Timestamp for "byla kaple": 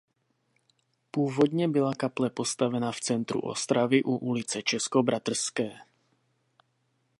1.67-2.29